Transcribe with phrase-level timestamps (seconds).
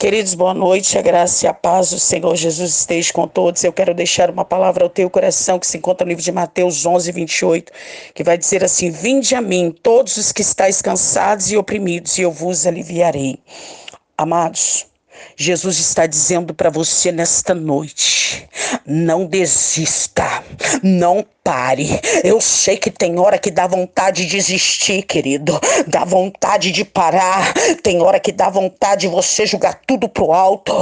[0.00, 3.62] Queridos, boa noite, a graça e a paz do Senhor Jesus esteja com todos.
[3.62, 6.86] Eu quero deixar uma palavra ao teu coração que se encontra no livro de Mateus
[6.86, 7.70] 11, 28,
[8.14, 12.22] que vai dizer assim: Vinde a mim, todos os que estáis cansados e oprimidos, e
[12.22, 13.38] eu vos aliviarei.
[14.16, 14.86] Amados,
[15.36, 18.48] Jesus está dizendo para você nesta noite:
[18.86, 20.44] não desista,
[20.82, 22.00] não pare.
[22.22, 25.58] Eu sei que tem hora que dá vontade de desistir, querido.
[25.86, 27.52] Dá vontade de parar.
[27.82, 30.72] Tem hora que dá vontade de você jogar tudo pro alto.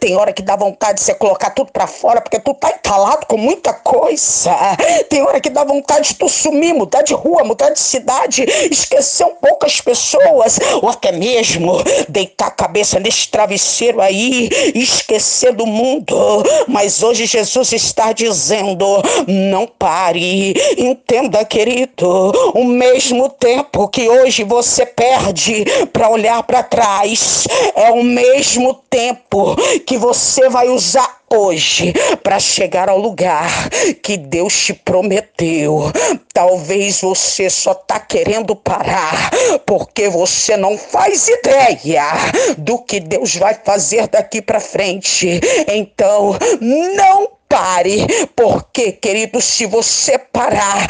[0.00, 3.26] Tem hora que dá vontade de você colocar tudo para fora, porque tu tá entalado
[3.26, 4.50] com muita coisa.
[5.08, 9.24] Tem hora que dá vontade de tu sumir, mudar de rua, mudar de cidade, esquecer
[9.24, 11.72] um pouco as pessoas, ou até mesmo
[12.08, 16.16] deitar a cabeça nesse travesseiro aí e esquecer do mundo.
[16.66, 18.84] Mas hoje Jesus está dizendo:
[19.26, 20.54] não pare.
[20.76, 28.02] Entenda, querido, o mesmo tempo que hoje você perde para olhar para trás, é o
[28.02, 29.56] mesmo tempo
[29.86, 31.92] que você vai usar hoje
[32.22, 33.68] para chegar ao lugar
[34.02, 35.92] que Deus te prometeu.
[36.32, 39.30] Talvez você só tá querendo parar
[39.66, 42.04] porque você não faz ideia
[42.56, 45.40] do que Deus vai fazer daqui para frente.
[45.68, 50.86] Então, não pare, porque, querido, se você parar,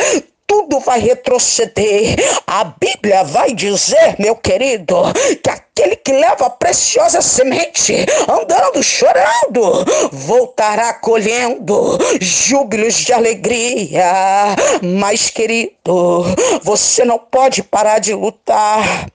[0.49, 2.17] tudo vai retroceder.
[2.47, 4.97] A Bíblia vai dizer, meu querido,
[5.43, 7.95] que aquele que leva a preciosa semente,
[8.27, 14.57] andando, chorando, voltará colhendo júbilos de alegria.
[14.83, 16.25] Mas, querido,
[16.63, 19.07] você não pode parar de lutar.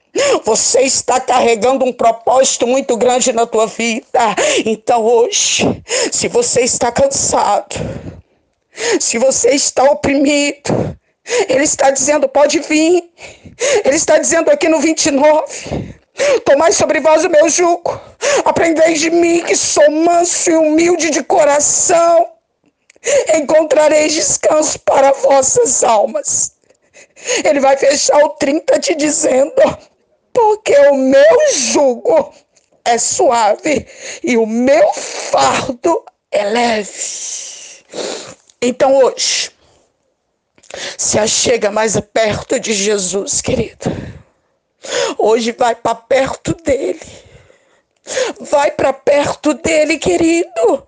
[0.44, 4.36] Você está carregando um propósito muito grande na tua vida.
[4.64, 7.74] Então hoje, se você está cansado,
[9.00, 10.96] se você está oprimido,
[11.48, 13.10] ele está dizendo: pode vir.
[13.84, 15.94] Ele está dizendo aqui no 29.
[16.44, 18.00] Tomai sobre vós o meu jugo.
[18.44, 22.28] Aprendeis de mim que sou manso e humilde de coração.
[23.34, 26.52] Encontrareis descanso para vossas almas.
[27.44, 29.52] Ele vai fechar o 30 te dizendo:
[30.32, 32.34] porque o meu jugo
[32.84, 33.86] é suave
[34.22, 36.92] e o meu fardo é leve.
[38.60, 39.50] Então hoje,
[40.96, 43.90] se achega mais perto de Jesus, querido.
[45.18, 47.00] Hoje vai para perto dele.
[48.40, 50.86] Vai para perto dele, querido.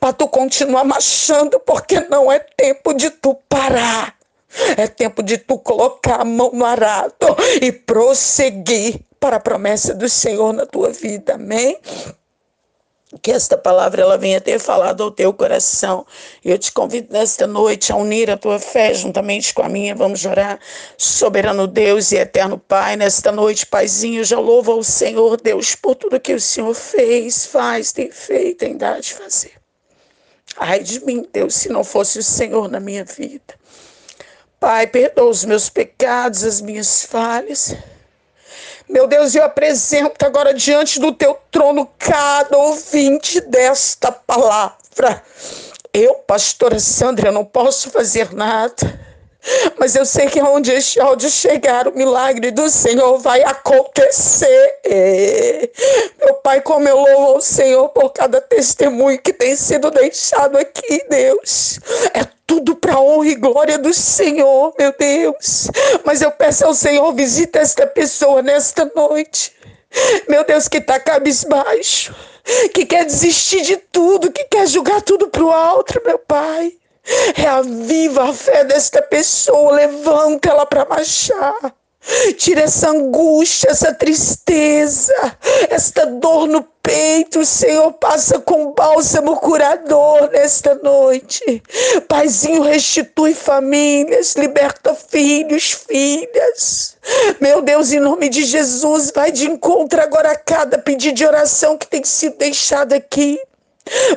[0.00, 4.16] Para tu continuar marchando, porque não é tempo de tu parar.
[4.76, 10.08] É tempo de tu colocar a mão no arado e prosseguir para a promessa do
[10.08, 11.34] Senhor na tua vida.
[11.34, 11.78] Amém?
[13.18, 16.06] Que esta palavra ela venha ter falado ao teu coração.
[16.44, 19.94] Eu te convido nesta noite a unir a tua fé juntamente com a minha.
[19.94, 20.60] Vamos orar.
[20.96, 26.20] Soberano Deus e eterno Pai, nesta noite, Paizinho, já louvo ao Senhor Deus por tudo
[26.20, 29.52] que o Senhor fez, faz, tem feito, tem dado de fazer.
[30.56, 33.54] Ai de mim, Deus, se não fosse o Senhor na minha vida.
[34.60, 37.74] Pai, perdoa os meus pecados, as minhas falhas.
[38.90, 45.22] Meu Deus, eu apresento agora diante do teu trono cada ouvinte desta palavra.
[45.94, 48.74] Eu, pastora Sandra, não posso fazer nada.
[49.78, 54.78] Mas eu sei que onde este áudio chegar, o milagre do Senhor vai acontecer.
[56.22, 61.04] Meu Pai, como eu louvo ao Senhor por cada testemunho que tem sido deixado aqui,
[61.08, 61.80] Deus.
[62.12, 65.68] É tudo para honra e glória do Senhor, meu Deus.
[66.04, 69.52] Mas eu peço ao Senhor, visita esta pessoa nesta noite.
[70.28, 72.14] Meu Deus, que está cabisbaixo,
[72.74, 76.72] que quer desistir de tudo, que quer jogar tudo para o alto, meu Pai.
[77.34, 81.74] Reaviva a fé desta pessoa, levanta ela para marchar.
[82.38, 85.12] Tira essa angústia, essa tristeza,
[85.68, 91.62] esta dor no peito, Senhor, passa com bálsamo curador nesta noite.
[92.08, 96.96] Paizinho, restitui famílias, liberta filhos, filhas.
[97.38, 101.76] Meu Deus, em nome de Jesus, vai de encontro agora a cada pedido de oração
[101.76, 103.38] que tem sido deixado aqui.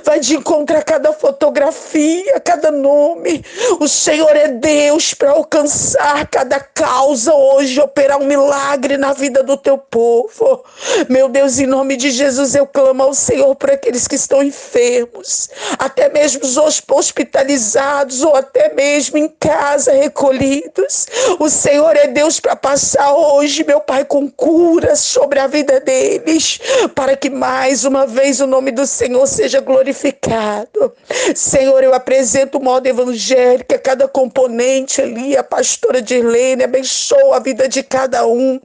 [0.03, 3.43] Vai de encontrar cada fotografia, cada nome.
[3.79, 9.57] O Senhor é Deus para alcançar cada causa hoje, operar um milagre na vida do
[9.57, 10.63] teu povo.
[11.09, 15.49] Meu Deus, em nome de Jesus, eu clamo ao Senhor por aqueles que estão enfermos,
[15.79, 21.07] até mesmo os hospitalizados ou até mesmo em casa recolhidos.
[21.39, 26.59] O Senhor é Deus para passar hoje, meu Pai, com cura sobre a vida deles,
[26.93, 30.93] para que mais uma vez o nome do Senhor seja seja glorificado.
[31.35, 37.67] Senhor, eu apresento o modo evangélico, cada componente ali, a pastora Dirlene, abençoa a vida
[37.67, 38.59] de cada um.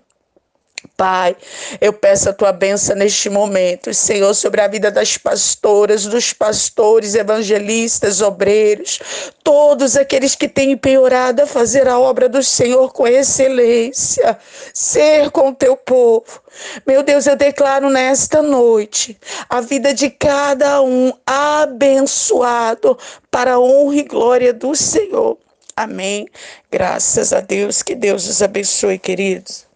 [0.96, 1.36] Pai,
[1.80, 7.14] eu peço a tua benção neste momento, Senhor, sobre a vida das pastoras, dos pastores,
[7.14, 8.98] evangelistas, obreiros,
[9.42, 14.38] todos aqueles que têm empenhorado a fazer a obra do Senhor com excelência,
[14.74, 16.42] ser com o teu povo.
[16.86, 22.98] Meu Deus, eu declaro nesta noite a vida de cada um abençoado
[23.30, 25.38] para a honra e glória do Senhor.
[25.76, 26.26] Amém.
[26.72, 27.84] Graças a Deus.
[27.84, 29.67] Que Deus os abençoe, queridos.